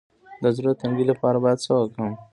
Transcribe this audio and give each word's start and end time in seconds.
د 0.43 0.45
زړه 0.57 0.71
د 0.75 0.77
تنګي 0.81 1.05
لپاره 1.11 1.37
باید 1.43 1.63
څه 1.65 1.71
وکړم؟ 1.75 2.13